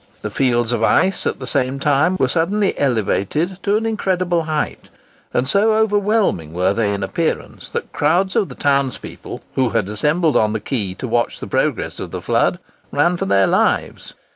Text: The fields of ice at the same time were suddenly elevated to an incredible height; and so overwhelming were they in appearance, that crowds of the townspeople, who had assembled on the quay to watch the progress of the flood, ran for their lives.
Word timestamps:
The 0.23 0.31
fields 0.31 0.71
of 0.73 0.81
ice 0.81 1.27
at 1.27 1.37
the 1.37 1.45
same 1.45 1.77
time 1.79 2.17
were 2.19 2.27
suddenly 2.27 2.75
elevated 2.75 3.61
to 3.61 3.77
an 3.77 3.85
incredible 3.85 4.45
height; 4.45 4.89
and 5.31 5.47
so 5.47 5.73
overwhelming 5.73 6.53
were 6.53 6.73
they 6.73 6.91
in 6.91 7.03
appearance, 7.03 7.69
that 7.69 7.93
crowds 7.93 8.35
of 8.35 8.49
the 8.49 8.55
townspeople, 8.55 9.43
who 9.53 9.69
had 9.69 9.87
assembled 9.87 10.35
on 10.35 10.53
the 10.53 10.59
quay 10.59 10.95
to 10.95 11.07
watch 11.07 11.39
the 11.39 11.45
progress 11.45 11.99
of 11.99 12.09
the 12.09 12.19
flood, 12.19 12.57
ran 12.91 13.15
for 13.15 13.25
their 13.27 13.45
lives. 13.45 14.15